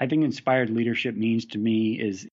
[0.00, 2.28] I think inspired leadership means to me is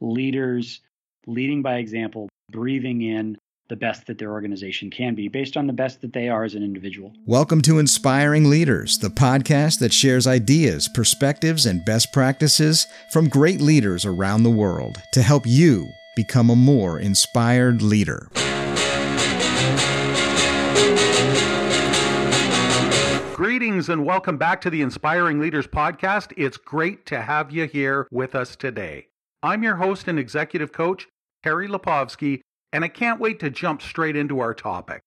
[0.00, 0.82] leaders
[1.26, 3.36] leading by example, breathing in
[3.68, 6.54] the best that their organization can be based on the best that they are as
[6.54, 7.12] an individual.
[7.26, 13.60] Welcome to Inspiring Leaders, the podcast that shares ideas, perspectives, and best practices from great
[13.60, 18.28] leaders around the world to help you become a more inspired leader.
[23.58, 26.32] Greetings and welcome back to the Inspiring Leaders podcast.
[26.36, 29.08] It's great to have you here with us today.
[29.42, 31.08] I'm your host and executive coach,
[31.42, 32.42] Terry Lipovsky,
[32.72, 35.02] and I can't wait to jump straight into our topic.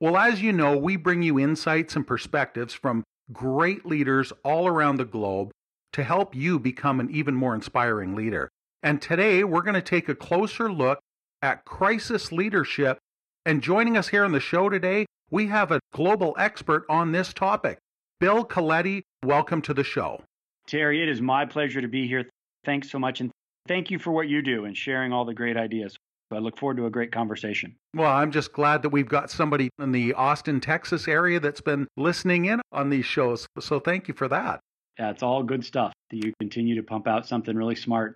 [0.00, 4.96] Well, as you know, we bring you insights and perspectives from great leaders all around
[4.96, 5.52] the globe
[5.92, 8.48] to help you become an even more inspiring leader.
[8.82, 10.98] And today we're going to take a closer look
[11.40, 12.98] at crisis leadership.
[13.46, 17.32] And joining us here on the show today, we have a global expert on this
[17.32, 17.78] topic.
[18.18, 20.22] Bill Coletti, welcome to the show.
[20.66, 22.28] Terry, it is my pleasure to be here.
[22.64, 23.20] Thanks so much.
[23.20, 23.30] And
[23.66, 25.96] thank you for what you do and sharing all the great ideas.
[26.32, 27.74] I look forward to a great conversation.
[27.94, 31.88] Well, I'm just glad that we've got somebody in the Austin, Texas area that's been
[31.96, 33.46] listening in on these shows.
[33.58, 34.60] So thank you for that.
[34.98, 35.92] Yeah, it's all good stuff.
[36.10, 38.14] That you continue to pump out something really smart.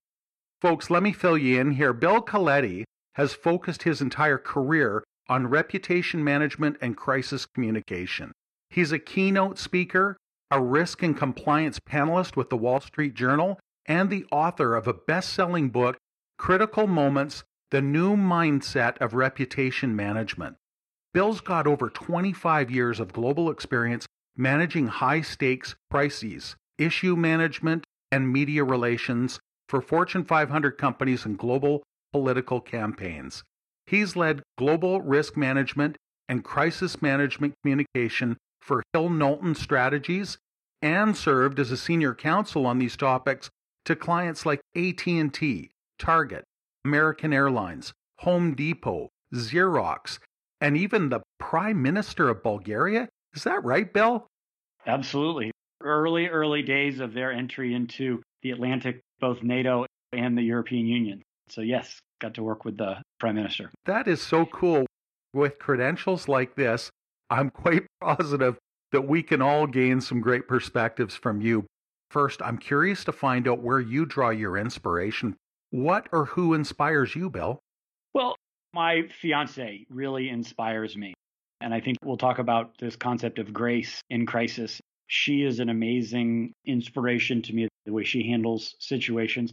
[0.62, 1.92] Folks, let me fill you in here.
[1.92, 2.84] Bill Coletti
[3.14, 8.32] has focused his entire career on reputation management and crisis communication.
[8.70, 10.16] He's a keynote speaker,
[10.50, 14.94] a risk and compliance panelist with the Wall Street Journal, and the author of a
[14.94, 15.96] best selling book,
[16.38, 20.56] Critical Moments The New Mindset of Reputation Management.
[21.12, 28.32] Bill's got over 25 years of global experience managing high stakes crises, issue management, and
[28.32, 33.44] media relations for Fortune 500 companies and global political campaigns.
[33.86, 35.96] He's led global risk management
[36.28, 40.38] and crisis management communication for Hill Knowlton Strategies
[40.80, 43.50] and served as a senior counsel on these topics
[43.84, 46.44] to clients like AT&T, Target,
[46.84, 50.18] American Airlines, Home Depot, Xerox,
[50.60, 53.08] and even the Prime Minister of Bulgaria.
[53.34, 54.26] Is that right, Bill?
[54.86, 55.50] Absolutely.
[55.82, 61.22] Early, early days of their entry into the Atlantic, both NATO and the European Union.
[61.48, 63.70] So, yes, got to work with the Prime Minister.
[63.84, 64.86] That is so cool.
[65.34, 66.90] With credentials like this,
[67.28, 68.56] I'm quite positive
[68.92, 71.66] that we can all gain some great perspectives from you.
[72.10, 75.36] First, I'm curious to find out where you draw your inspiration.
[75.70, 77.58] What or who inspires you, Bill?
[78.14, 78.36] Well,
[78.72, 81.12] my fiance really inspires me.
[81.60, 84.80] And I think we'll talk about this concept of grace in crisis.
[85.08, 89.52] She is an amazing inspiration to me, the way she handles situations.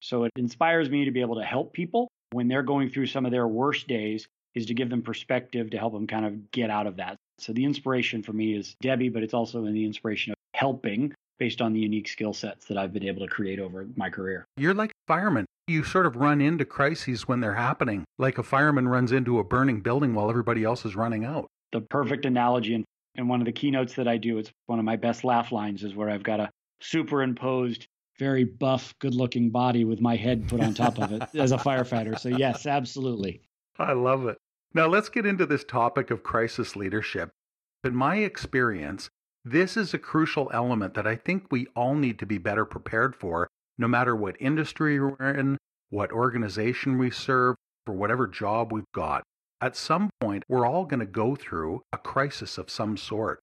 [0.00, 3.26] So it inspires me to be able to help people when they're going through some
[3.26, 6.70] of their worst days, is to give them perspective to help them kind of get
[6.70, 7.16] out of that.
[7.38, 11.12] So the inspiration for me is Debbie, but it's also in the inspiration of helping
[11.38, 14.44] based on the unique skill sets that I've been able to create over my career.
[14.56, 15.46] You're like a fireman.
[15.66, 19.44] You sort of run into crises when they're happening, like a fireman runs into a
[19.44, 21.46] burning building while everybody else is running out.
[21.72, 22.74] The perfect analogy.
[22.74, 22.84] And,
[23.16, 25.82] and one of the keynotes that I do, it's one of my best laugh lines,
[25.82, 26.50] is where I've got a
[26.80, 27.86] superimposed,
[28.20, 31.56] very buff, good looking body with my head put on top of it as a
[31.56, 32.16] firefighter.
[32.16, 33.40] So, yes, absolutely.
[33.78, 34.36] I love it.
[34.74, 37.30] Now, let's get into this topic of crisis leadership.
[37.82, 39.08] In my experience,
[39.44, 43.16] this is a crucial element that I think we all need to be better prepared
[43.16, 43.48] for,
[43.78, 45.56] no matter what industry we're in,
[45.88, 47.56] what organization we serve,
[47.86, 49.24] or whatever job we've got.
[49.62, 53.40] At some point, we're all going to go through a crisis of some sort.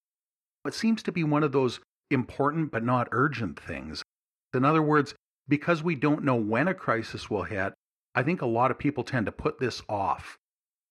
[0.64, 4.02] It seems to be one of those important but not urgent things.
[4.54, 5.14] In other words,
[5.48, 7.72] because we don't know when a crisis will hit,
[8.14, 10.36] I think a lot of people tend to put this off.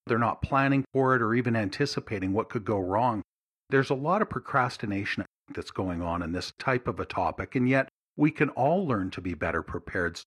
[0.05, 3.23] They're not planning for it or even anticipating what could go wrong.
[3.69, 7.67] There's a lot of procrastination that's going on in this type of a topic, and
[7.67, 10.21] yet we can all learn to be better prepared.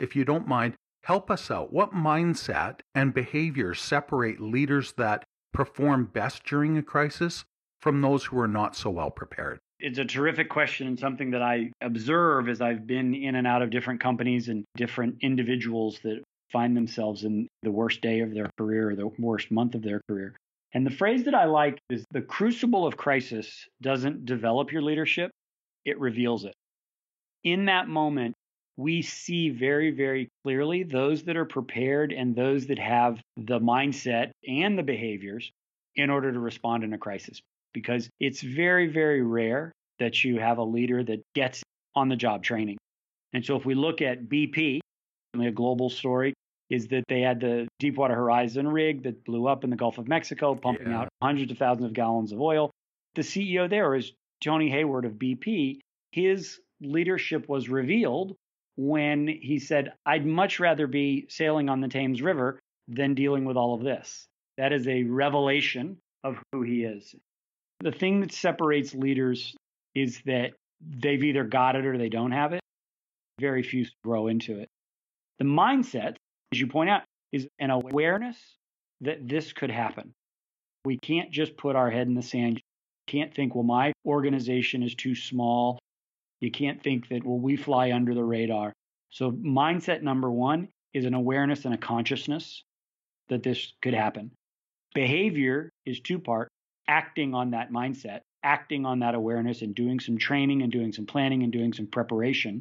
[0.00, 0.74] If you don't mind,
[1.04, 1.72] help us out.
[1.72, 7.44] What mindset and behaviors separate leaders that perform best during a crisis
[7.80, 9.58] from those who are not so well prepared?
[9.82, 13.62] It's a terrific question and something that I observe as I've been in and out
[13.62, 16.22] of different companies and different individuals that
[16.52, 20.02] find themselves in the worst day of their career or the worst month of their
[20.08, 20.36] career.
[20.74, 25.30] And the phrase that I like is the crucible of crisis doesn't develop your leadership,
[25.84, 26.54] it reveals it.
[27.42, 28.34] In that moment,
[28.76, 34.30] we see very, very clearly those that are prepared and those that have the mindset
[34.46, 35.50] and the behaviors
[35.96, 37.40] in order to respond in a crisis.
[37.72, 41.62] Because it's very, very rare that you have a leader that gets
[41.94, 42.76] on the job training.
[43.32, 44.80] And so if we look at BP,
[45.40, 46.34] a global story,
[46.68, 50.08] is that they had the Deepwater Horizon rig that blew up in the Gulf of
[50.08, 51.00] Mexico, pumping yeah.
[51.00, 52.70] out hundreds of thousands of gallons of oil.
[53.14, 54.12] The CEO there is
[54.42, 55.80] Tony Hayward of BP.
[56.12, 58.34] His leadership was revealed
[58.76, 62.58] when he said, I'd much rather be sailing on the Thames River
[62.88, 64.26] than dealing with all of this.
[64.56, 67.14] That is a revelation of who he is.
[67.80, 69.54] The thing that separates leaders
[69.94, 72.60] is that they've either got it or they don't have it.
[73.40, 74.68] Very few grow into it.
[75.38, 76.16] The mindset,
[76.52, 77.02] as you point out,
[77.32, 78.36] is an awareness
[79.00, 80.12] that this could happen.
[80.84, 82.56] We can't just put our head in the sand.
[82.56, 82.62] You
[83.06, 85.78] Can't think, well, my organization is too small.
[86.40, 88.72] You can't think that, well, we fly under the radar.
[89.10, 92.62] So, mindset number one is an awareness and a consciousness
[93.28, 94.30] that this could happen.
[94.94, 96.48] Behavior is two part
[96.88, 101.06] acting on that mindset, acting on that awareness, and doing some training and doing some
[101.06, 102.60] planning and doing some preparation.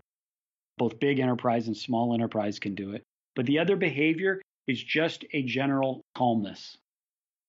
[0.78, 3.04] Both big enterprise and small enterprise can do it.
[3.36, 6.78] But the other behavior is just a general calmness.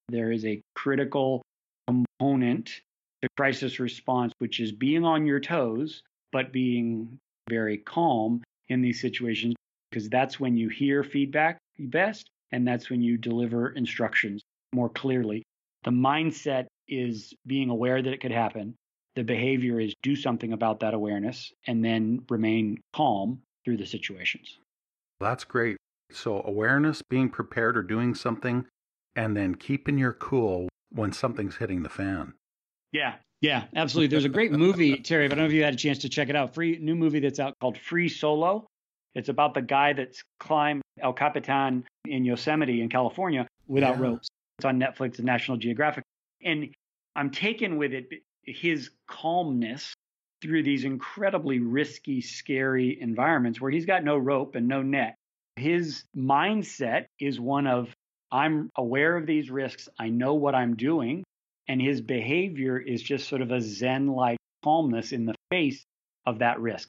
[0.09, 1.43] There is a critical
[1.87, 2.81] component
[3.23, 7.19] to crisis response, which is being on your toes, but being
[7.49, 9.55] very calm in these situations,
[9.91, 14.43] because that's when you hear feedback best and that's when you deliver instructions
[14.73, 15.43] more clearly.
[15.85, 18.75] The mindset is being aware that it could happen.
[19.17, 24.59] The behavior is do something about that awareness and then remain calm through the situations.
[25.21, 25.77] That's great.
[26.13, 28.67] So, awareness, being prepared or doing something,
[29.15, 32.35] and then keeping your cool when something's hitting the fan.
[32.93, 34.09] Yeah, yeah, absolutely.
[34.09, 35.27] There's a great movie, Terry.
[35.27, 36.55] I don't know if you had a chance to check it out.
[36.55, 38.67] Free new movie that's out called Free Solo.
[39.15, 44.03] It's about the guy that's climbed El Capitan in Yosemite in California without yeah.
[44.03, 44.29] ropes.
[44.59, 46.05] It's on Netflix and National Geographic.
[46.43, 46.75] And
[47.17, 48.09] I'm taken with it
[48.45, 49.93] his calmness
[50.41, 55.15] through these incredibly risky, scary environments where he's got no rope and no net.
[55.57, 57.95] His mindset is one of
[58.33, 61.25] I'm aware of these risks, I know what I'm doing,
[61.69, 65.85] and his behavior is just sort of a zen like calmness in the face
[66.27, 66.89] of that risk.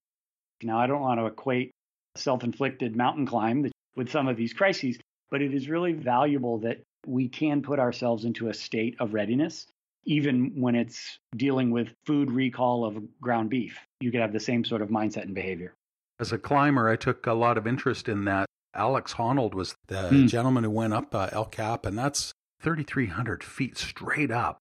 [0.63, 1.71] Now, I don't want to equate
[2.15, 4.99] self inflicted mountain climb with some of these crises,
[5.29, 9.67] but it is really valuable that we can put ourselves into a state of readiness,
[10.05, 13.77] even when it's dealing with food recall of ground beef.
[13.99, 15.73] You could have the same sort of mindset and behavior.
[16.19, 18.45] As a climber, I took a lot of interest in that.
[18.73, 20.27] Alex Honnold was the mm.
[20.27, 22.31] gentleman who went up uh, El Cap, and that's
[22.61, 24.59] 3,300 feet straight up.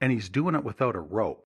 [0.00, 1.44] And he's doing it without a rope.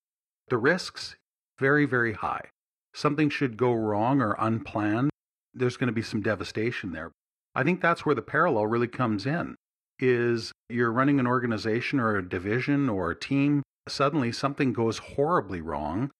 [0.48, 1.16] The risks,
[1.58, 2.48] very, very high.
[2.94, 5.10] Something should go wrong or unplanned,
[5.52, 7.12] there's going to be some devastation there.
[7.54, 9.56] I think that's where the parallel really comes in
[10.00, 15.60] is you're running an organization or a division or a team, suddenly something goes horribly
[15.60, 16.10] wrong.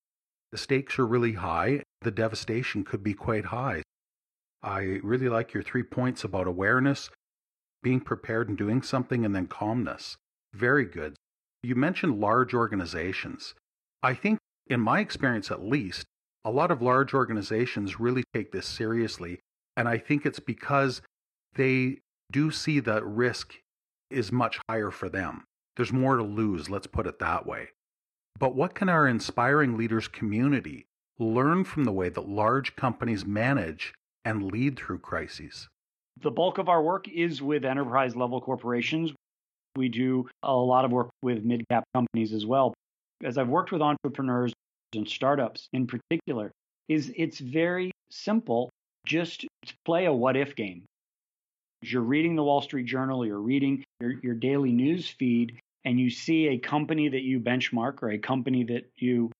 [0.53, 1.83] The stakes are really high.
[2.03, 3.83] The devastation could be quite high.
[4.63, 7.11] I really like your three points about awareness,
[7.83, 10.17] being prepared and doing something, and then calmness.
[10.53, 11.17] Very good.
[11.63, 13.55] You mentioned large organizations.
[14.03, 16.07] I think, in my experience at least,
[16.45, 19.41] a lot of large organizations really take this seriously.
[19.77, 21.03] And I think it's because
[21.55, 21.99] they
[22.33, 23.55] do see the risk
[24.11, 25.45] is much higher for them.
[25.77, 27.69] There's more to lose, let's put it that way.
[28.39, 30.87] But what can our inspiring leaders community
[31.19, 33.95] learn from the way that large companies manage
[34.25, 35.69] and lead through crises?
[36.21, 39.13] The bulk of our work is with enterprise level corporations.
[39.77, 42.75] We do a lot of work with mid cap companies as well.
[43.23, 44.53] As I've worked with entrepreneurs
[44.95, 46.51] and startups in particular,
[46.89, 48.71] is it's very simple.
[49.07, 50.83] Just to play a what if game
[51.83, 56.11] you're reading the Wall Street Journal, you're reading your, your daily news feed, and you
[56.11, 59.31] see a company that you benchmark or a company that you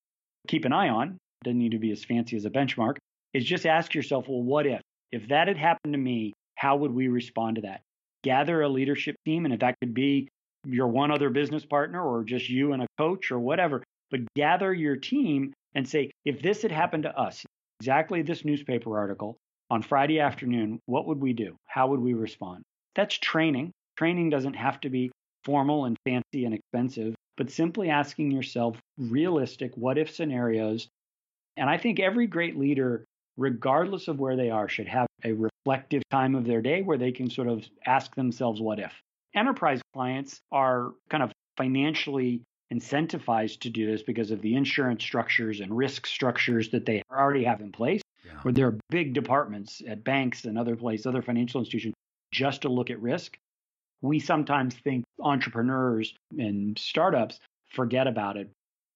[0.47, 2.95] keep an eye on, doesn't need to be as fancy as a benchmark,
[3.33, 4.81] is just ask yourself, well, what if?
[5.11, 7.81] If that had happened to me, how would we respond to that?
[8.23, 10.27] Gather a leadership team, and if that could be
[10.65, 14.73] your one other business partner or just you and a coach or whatever, but gather
[14.73, 17.45] your team and say, if this had happened to us,
[17.79, 19.37] exactly this newspaper article,
[19.69, 21.55] on Friday afternoon, what would we do?
[21.65, 22.63] How would we respond?
[22.95, 23.71] That's training.
[23.97, 25.11] Training doesn't have to be
[25.43, 30.87] formal and fancy and expensive, but simply asking yourself realistic what if scenarios.
[31.55, 33.05] And I think every great leader,
[33.37, 37.11] regardless of where they are, should have a reflective time of their day where they
[37.11, 38.93] can sort of ask themselves what if.
[39.35, 42.41] Enterprise clients are kind of financially
[42.73, 47.43] incentivized to do this because of the insurance structures and risk structures that they already
[47.43, 48.39] have in place yeah.
[48.41, 51.93] where there are big departments at banks and other places, other financial institutions,
[52.31, 53.37] just to look at risk.
[54.01, 58.49] We sometimes think entrepreneurs and startups forget about it.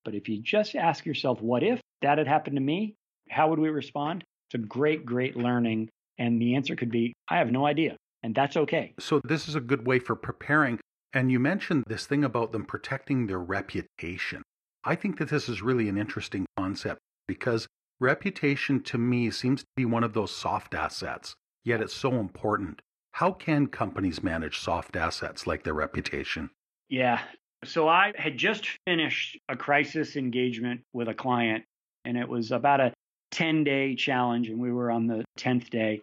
[0.06, 2.96] But if you just ask yourself, what if that had happened to me?
[3.30, 4.24] How would we respond?
[4.48, 5.90] It's a great, great learning.
[6.18, 7.98] And the answer could be, I have no idea.
[8.22, 8.94] And that's okay.
[9.00, 10.80] So, this is a good way for preparing.
[11.13, 14.42] And you mentioned this thing about them protecting their reputation.
[14.84, 17.68] I think that this is really an interesting concept because
[18.03, 22.81] reputation to me seems to be one of those soft assets, yet it's so important.
[23.13, 26.50] How can companies manage soft assets like their reputation?
[26.89, 27.22] Yeah.
[27.63, 31.63] So I had just finished a crisis engagement with a client,
[32.03, 32.93] and it was about a
[33.31, 36.01] 10 day challenge, and we were on the 10th day.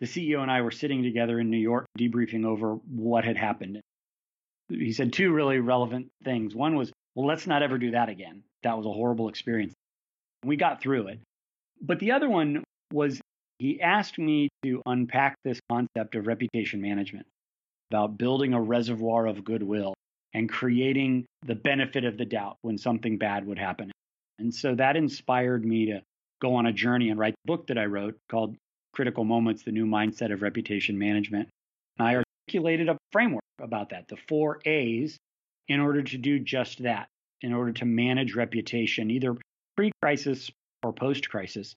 [0.00, 3.80] The CEO and I were sitting together in New York debriefing over what had happened.
[4.68, 6.54] He said two really relevant things.
[6.54, 8.44] One was, well, let's not ever do that again.
[8.62, 9.74] That was a horrible experience.
[10.44, 11.20] We got through it.
[11.80, 13.20] But the other one was
[13.58, 17.26] he asked me to unpack this concept of reputation management
[17.90, 19.94] about building a reservoir of goodwill
[20.32, 23.90] and creating the benefit of the doubt when something bad would happen.
[24.38, 26.02] And so that inspired me to
[26.40, 28.56] go on a journey and write the book that I wrote called
[28.94, 31.48] Critical Moments The New Mindset of Reputation Management.
[31.98, 35.18] And I articulated a framework about that, the four A's,
[35.68, 37.08] in order to do just that,
[37.42, 39.36] in order to manage reputation, either
[39.76, 40.50] pre crisis
[40.82, 41.74] or post crisis.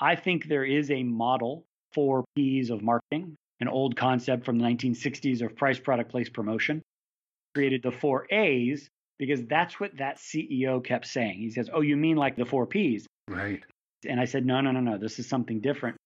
[0.00, 4.64] I think there is a model for P's of marketing, an old concept from the
[4.64, 6.82] 1960s of price, product, place, promotion.
[7.54, 11.38] Created the four A's because that's what that CEO kept saying.
[11.38, 13.06] He says, Oh, you mean like the four P's?
[13.28, 13.62] Right.
[14.08, 14.98] And I said, No, no, no, no.
[14.98, 15.96] This is something different.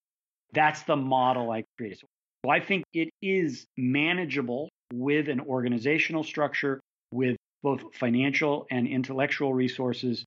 [0.53, 2.01] That's the model I created.
[2.45, 6.81] So I think it is manageable with an organizational structure,
[7.13, 10.25] with both financial and intellectual resources,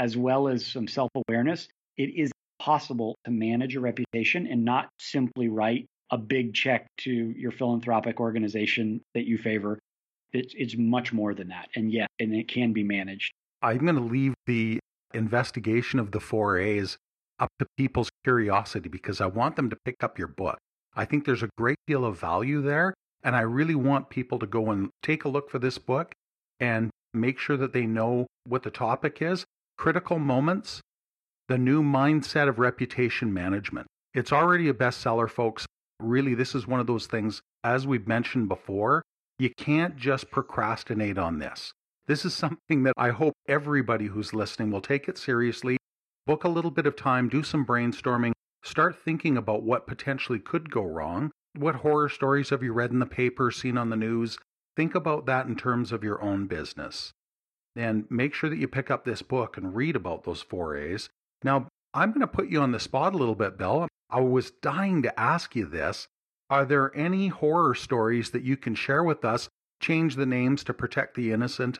[0.00, 1.68] as well as some self awareness.
[1.96, 7.10] It is possible to manage a reputation and not simply write a big check to
[7.10, 9.78] your philanthropic organization that you favor.
[10.32, 11.68] It's, it's much more than that.
[11.76, 13.32] And yeah, and it can be managed.
[13.62, 14.80] I'm going to leave the
[15.12, 16.96] investigation of the four A's
[17.38, 20.58] up to people's curiosity because I want them to pick up your book.
[20.94, 22.94] I think there's a great deal of value there.
[23.22, 26.12] And I really want people to go and take a look for this book
[26.58, 29.44] and make sure that they know what the topic is.
[29.80, 30.82] Critical Moments
[31.48, 33.86] The New Mindset of Reputation Management.
[34.12, 35.64] It's already a bestseller, folks.
[35.98, 39.00] Really, this is one of those things, as we've mentioned before,
[39.38, 41.72] you can't just procrastinate on this.
[42.06, 45.78] This is something that I hope everybody who's listening will take it seriously,
[46.26, 48.32] book a little bit of time, do some brainstorming,
[48.62, 51.30] start thinking about what potentially could go wrong.
[51.56, 54.36] What horror stories have you read in the paper, seen on the news?
[54.76, 57.14] Think about that in terms of your own business.
[57.80, 61.08] And make sure that you pick up this book and read about those four A's.
[61.42, 63.88] Now, I'm going to put you on the spot a little bit, Bill.
[64.10, 66.06] I was dying to ask you this.
[66.50, 69.48] Are there any horror stories that you can share with us?
[69.80, 71.78] Change the names to protect the innocent.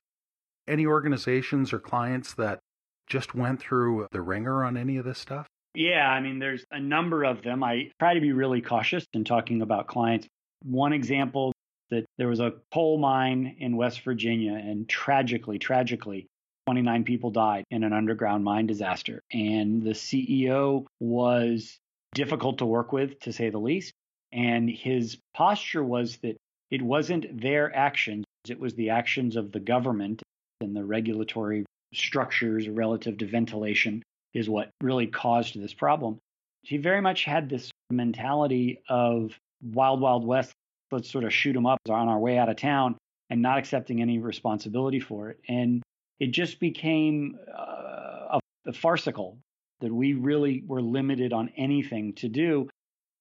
[0.66, 2.60] Any organizations or clients that
[3.06, 5.46] just went through the ringer on any of this stuff?
[5.74, 7.62] Yeah, I mean, there's a number of them.
[7.62, 10.26] I try to be really cautious in talking about clients.
[10.62, 11.52] One example
[11.90, 16.26] that there was a coal mine in West Virginia, and tragically, tragically,
[16.66, 19.22] 29 people died in an underground mine disaster.
[19.32, 21.78] And the CEO was
[22.14, 23.92] difficult to work with, to say the least.
[24.32, 26.36] And his posture was that
[26.70, 30.22] it wasn't their actions, it was the actions of the government
[30.60, 36.18] and the regulatory structures relative to ventilation is what really caused this problem.
[36.62, 40.52] He very much had this mentality of wild, wild west.
[40.92, 42.96] Let's sort of shoot them up on our way out of town
[43.28, 45.40] and not accepting any responsibility for it.
[45.48, 45.82] And
[46.18, 49.38] it just became uh, a, a farcical
[49.80, 52.68] that we really were limited on anything to do.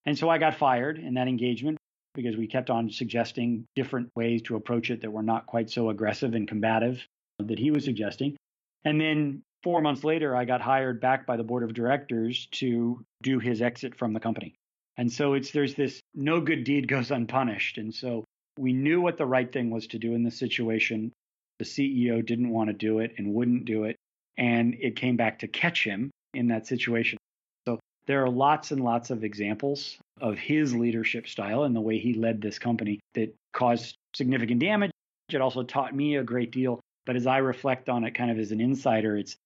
[0.06, 1.78] And so I got fired in that engagement
[2.14, 5.90] because we kept on suggesting different ways to approach it that were not quite so
[5.90, 7.06] aggressive and combative
[7.40, 8.36] that he was suggesting.
[8.84, 13.02] And then four months later, I got hired back by the board of directors to
[13.22, 14.56] do his exit from the company.
[15.00, 17.78] And so it's there's this no good deed goes unpunished.
[17.78, 18.26] And so
[18.58, 21.14] we knew what the right thing was to do in this situation.
[21.58, 23.96] The CEO didn't want to do it and wouldn't do it.
[24.38, 27.18] And it came back to catch him in that situation.
[27.66, 31.98] So there are lots and lots of examples of his leadership style and the way
[31.98, 34.92] he led this company that caused significant damage.
[35.30, 36.82] It also taught me a great deal.
[37.06, 39.38] But as I reflect on it kind of as an insider, it's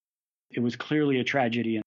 [0.49, 1.75] it was clearly a tragedy.
[1.75, 1.83] In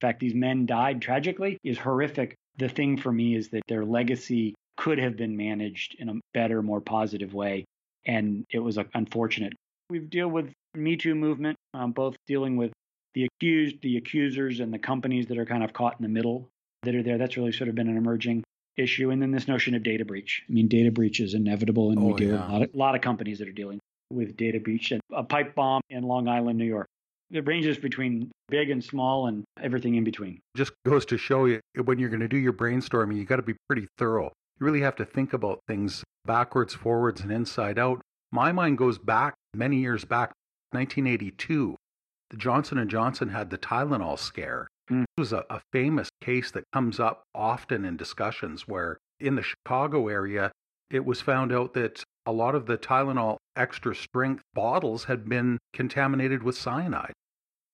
[0.00, 2.36] fact, these men died tragically is horrific.
[2.58, 6.62] The thing for me is that their legacy could have been managed in a better,
[6.62, 7.64] more positive way.
[8.04, 9.52] And it was unfortunate.
[9.90, 12.72] We've dealt with Me Too movement, um, both dealing with
[13.14, 16.48] the accused, the accusers, and the companies that are kind of caught in the middle
[16.82, 17.18] that are there.
[17.18, 18.44] That's really sort of been an emerging
[18.76, 19.10] issue.
[19.10, 20.44] And then this notion of data breach.
[20.48, 22.34] I mean, data breach is inevitable, and oh, we deal yeah.
[22.34, 24.92] with a lot, of, a lot of companies that are dealing with data breach.
[24.92, 26.86] And a pipe bomb in Long Island, New York.
[27.30, 30.40] It ranges between big and small and everything in between.
[30.56, 33.42] Just goes to show you when you're going to do your brainstorming, you got to
[33.42, 34.32] be pretty thorough.
[34.58, 38.00] You really have to think about things backwards, forwards, and inside out.
[38.30, 40.32] My mind goes back many years back,
[40.72, 41.76] 1982.
[42.30, 45.02] The Johnson and Johnson had the Tylenol scare, Mm.
[45.02, 49.42] It was a, a famous case that comes up often in discussions where in the
[49.42, 50.52] Chicago area,
[50.90, 55.56] it was found out that a lot of the Tylenol extra strength bottles had been
[55.72, 57.14] contaminated with cyanide.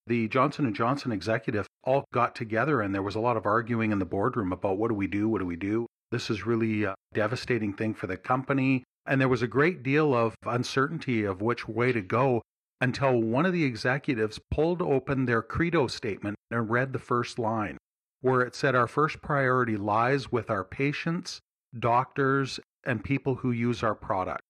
[0.07, 3.91] The Johnson & Johnson executive all got together and there was a lot of arguing
[3.91, 5.29] in the boardroom about what do we do?
[5.29, 5.87] What do we do?
[6.13, 8.85] This is really a devastating thing for the company.
[9.05, 12.41] And there was a great deal of uncertainty of which way to go
[12.81, 17.77] until one of the executives pulled open their credo statement and read the first line,
[18.21, 21.41] where it said, Our first priority lies with our patients,
[21.77, 24.43] doctors, and people who use our product.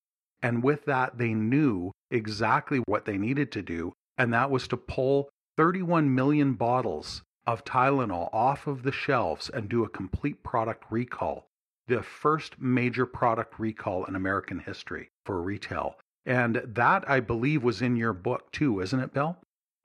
[0.42, 4.76] And with that, they knew exactly what they needed to do, and that was to
[4.76, 10.84] pull 31 million bottles of Tylenol off of the shelves and do a complete product
[10.90, 11.46] recall.
[11.86, 15.96] The first major product recall in American history for retail.
[16.26, 19.36] And that, I believe, was in your book too, isn't it, Bill?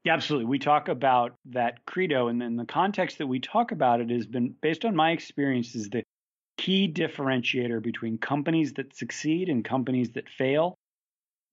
[0.05, 0.45] Yeah, absolutely.
[0.45, 4.25] We talk about that credo, and then the context that we talk about it has
[4.25, 6.03] been based on my experience is the
[6.59, 10.75] key differentiator between companies that succeed and companies that fail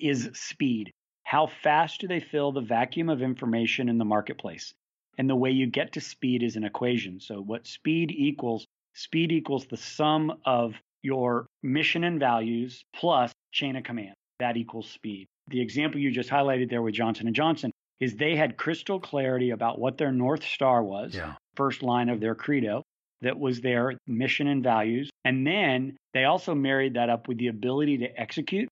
[0.01, 0.91] is speed.
[1.23, 4.75] How fast do they fill the vacuum of information in the marketplace?
[5.17, 7.21] And the way you get to speed is an equation.
[7.21, 8.67] So, what speed equals?
[8.95, 14.15] Speed equals the sum of your mission and values plus chain of command.
[14.41, 15.29] That equals speed.
[15.47, 17.71] The example you just highlighted there with Johnson & Johnson
[18.01, 21.35] is they had crystal clarity about what their North Star was, yeah.
[21.55, 22.83] first line of their credo,
[23.23, 25.11] that was their mission and values.
[25.25, 28.69] And then they also married that up with the ability to execute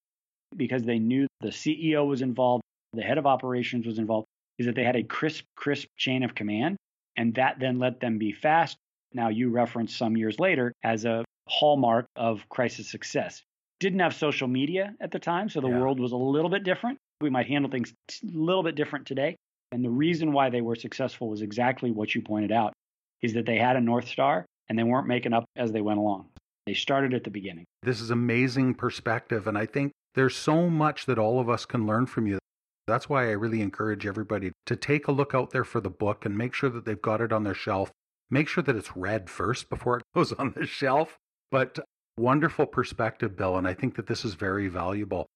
[0.57, 4.27] because they knew the CEO was involved, the head of operations was involved,
[4.59, 6.77] is that they had a crisp, crisp chain of command.
[7.17, 8.77] And that then let them be fast.
[9.13, 13.43] Now, you referenced some years later as a hallmark of crisis success.
[13.81, 15.79] Didn't have social media at the time, so the yeah.
[15.79, 16.99] world was a little bit different.
[17.21, 19.37] We might handle things a little bit different today.
[19.71, 22.74] And the reason why they were successful was exactly what you pointed out
[23.23, 25.99] is that they had a North Star and they weren't making up as they went
[25.99, 26.27] along.
[26.67, 27.65] They started at the beginning.
[27.83, 29.47] This is amazing perspective.
[29.47, 32.39] And I think there's so much that all of us can learn from you.
[32.87, 36.25] That's why I really encourage everybody to take a look out there for the book
[36.25, 37.91] and make sure that they've got it on their shelf.
[38.31, 41.17] Make sure that it's read first before it goes on the shelf.
[41.51, 41.79] But
[42.17, 43.57] wonderful perspective, Bill.
[43.57, 45.27] And I think that this is very valuable.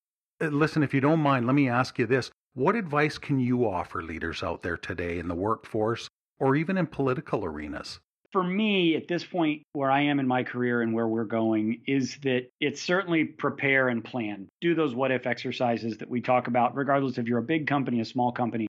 [0.40, 2.30] Uh, listen, if you don't mind, let me ask you this.
[2.54, 6.86] What advice can you offer leaders out there today in the workforce or even in
[6.86, 8.00] political arenas?
[8.32, 11.82] for me at this point where I am in my career and where we're going
[11.86, 14.48] is that it's certainly prepare and plan.
[14.60, 18.00] Do those what if exercises that we talk about, regardless if you're a big company,
[18.00, 18.66] a small company.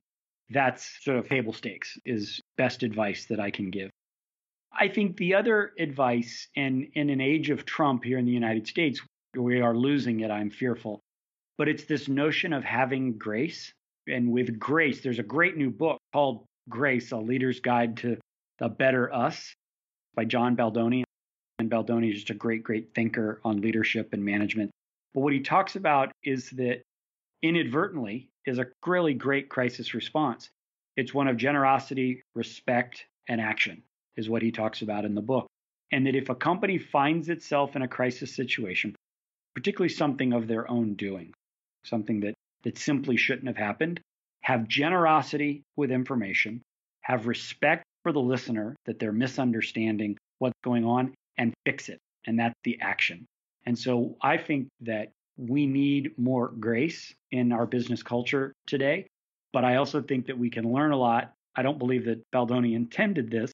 [0.48, 3.90] That's sort of table stakes, is best advice that I can give.
[4.72, 8.66] I think the other advice, and in an age of Trump here in the United
[8.66, 9.00] States,
[9.36, 11.00] we are losing it, I'm fearful.
[11.58, 13.72] But it's this notion of having grace.
[14.08, 18.16] And with grace, there's a great new book called Grace, a leader's guide to
[18.58, 19.54] the Better Us
[20.14, 21.04] by John Baldoni.
[21.58, 24.70] And Baldoni is just a great, great thinker on leadership and management.
[25.12, 26.82] But what he talks about is that
[27.42, 30.48] inadvertently is a really great crisis response.
[30.96, 33.82] It's one of generosity, respect, and action,
[34.16, 35.46] is what he talks about in the book.
[35.92, 38.94] And that if a company finds itself in a crisis situation,
[39.54, 41.34] particularly something of their own doing,
[41.84, 44.00] something that, that simply shouldn't have happened,
[44.42, 46.62] have generosity with information,
[47.02, 51.98] have respect for the listener that they're misunderstanding what's going on and fix it.
[52.26, 53.26] And that's the action.
[53.66, 59.06] And so I think that we need more grace in our business culture today.
[59.52, 61.32] But I also think that we can learn a lot.
[61.56, 63.50] I don't believe that Baldoni intended this,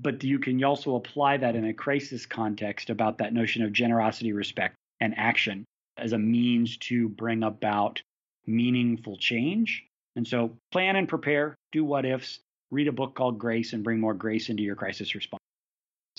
[0.00, 4.32] but you can also apply that in a crisis context about that notion of generosity,
[4.32, 5.64] respect, and action
[5.96, 8.02] as a means to bring about
[8.46, 9.84] meaningful change.
[10.16, 14.00] And so plan and prepare, do what ifs, read a book called Grace and bring
[14.00, 15.40] more grace into your crisis response.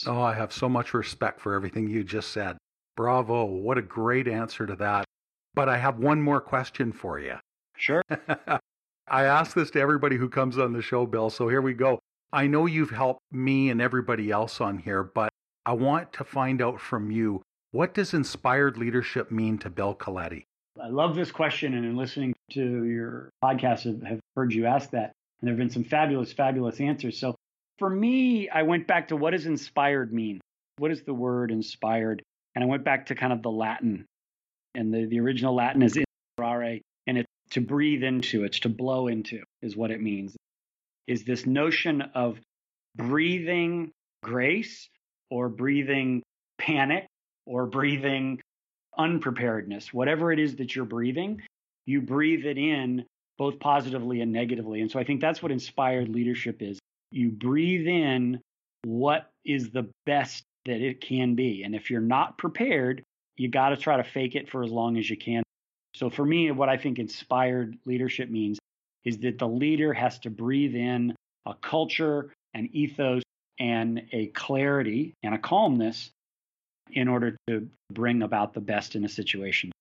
[0.08, 2.58] Oh, I have so much respect for everything you just said.
[2.96, 3.46] Bravo.
[3.46, 5.06] What a great answer to that.
[5.54, 7.36] But I have one more question for you.
[7.76, 8.02] Sure.
[9.08, 11.30] I ask this to everybody who comes on the show, Bill.
[11.30, 12.00] So here we go.
[12.32, 15.30] I know you've helped me and everybody else on here, but
[15.66, 20.46] I want to find out from you what does inspired leadership mean to Bill Coletti?
[20.82, 25.14] I love this question, and in listening to your podcast, have heard you ask that.
[25.40, 27.20] And there have been some fabulous, fabulous answers.
[27.20, 27.36] So
[27.78, 30.42] for me, I went back to what does inspired mean?
[30.78, 32.24] What is the word inspired?
[32.56, 34.06] And I went back to kind of the Latin.
[34.74, 39.08] And the, the original Latin is inspirare, and it's to breathe into, it's to blow
[39.08, 40.36] into, is what it means.
[41.08, 42.40] Is this notion of
[42.96, 43.92] breathing
[44.24, 44.88] grace
[45.30, 46.24] or breathing
[46.58, 47.06] panic
[47.46, 48.40] or breathing
[48.98, 51.42] unpreparedness, whatever it is that you're breathing,
[51.86, 53.06] you breathe it in
[53.38, 54.82] both positively and negatively.
[54.82, 56.80] And so I think that's what inspired leadership is
[57.12, 58.40] you breathe in
[58.84, 61.64] what is the best that it can be.
[61.64, 63.04] And if you're not prepared,
[63.36, 65.44] you got to try to fake it for as long as you can.
[65.96, 68.60] So for me, what I think inspired leadership means
[69.04, 73.24] is that the leader has to breathe in a culture, an ethos,
[73.60, 76.10] and a clarity and a calmness
[76.94, 79.72] in order to bring about the best in a situation.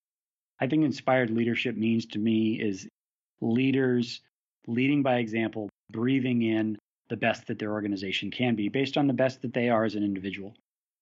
[0.59, 2.87] I think inspired leadership means to me is
[3.41, 4.21] leaders
[4.67, 6.77] leading by example, breathing in
[7.09, 9.95] the best that their organization can be based on the best that they are as
[9.95, 10.53] an individual.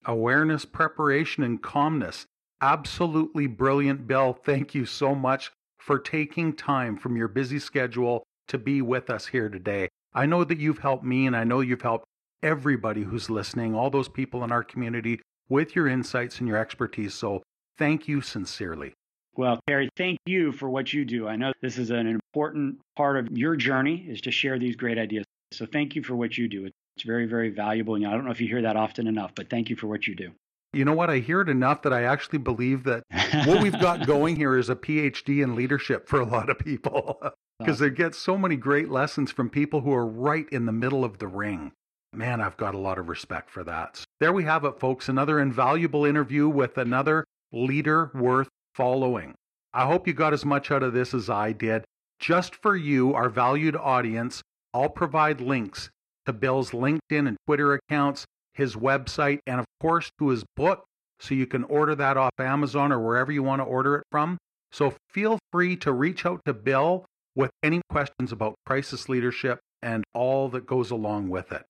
[0.06, 2.26] Awareness, preparation, and calmness.
[2.60, 4.34] Absolutely brilliant, Bill.
[4.34, 9.28] Thank you so much for taking time from your busy schedule to be with us
[9.28, 9.90] here today.
[10.14, 12.06] I know that you've helped me, and I know you've helped
[12.44, 15.20] everybody who's listening, all those people in our community,
[15.52, 17.14] with your insights and your expertise.
[17.14, 17.44] So
[17.78, 18.94] thank you sincerely.
[19.36, 21.28] Well, Terry, thank you for what you do.
[21.28, 24.98] I know this is an important part of your journey is to share these great
[24.98, 25.26] ideas.
[25.52, 26.66] So thank you for what you do.
[26.66, 27.96] It's very, very valuable.
[27.96, 30.08] And I don't know if you hear that often enough, but thank you for what
[30.08, 30.32] you do.
[30.74, 31.10] You know what?
[31.10, 33.04] I hear it enough that I actually believe that
[33.46, 37.22] what we've got going here is a PhD in leadership for a lot of people
[37.60, 41.04] because they get so many great lessons from people who are right in the middle
[41.04, 41.74] of the ring.
[42.14, 44.06] Man, I've got a lot of respect for that.
[44.22, 45.10] There we have it, folks.
[45.10, 49.34] Another invaluable interview with another leader worth following.
[49.74, 51.84] I hope you got as much out of this as I did.
[52.20, 54.44] Just for you, our valued audience,
[54.76, 55.90] I'll provide links
[56.28, 60.86] to Bill's LinkedIn and Twitter accounts, his website, and of course to his book,
[61.20, 64.38] so you can order that off Amazon or wherever you want to order it from.
[64.72, 67.06] So feel free to reach out to Bill
[67.36, 71.64] with any questions about crisis leadership and all that goes along with it.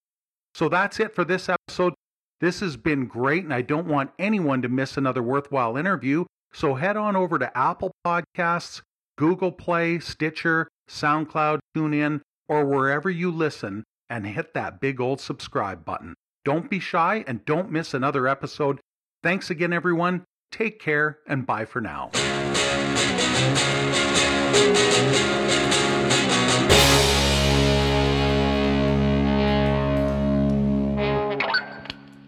[0.53, 1.93] So that's it for this episode.
[2.41, 6.25] This has been great, and I don't want anyone to miss another worthwhile interview.
[6.51, 8.81] So head on over to Apple Podcasts,
[9.15, 15.85] Google Play, Stitcher, SoundCloud, TuneIn, or wherever you listen and hit that big old subscribe
[15.85, 16.15] button.
[16.43, 18.79] Don't be shy and don't miss another episode.
[19.21, 20.25] Thanks again, everyone.
[20.51, 22.09] Take care and bye for now.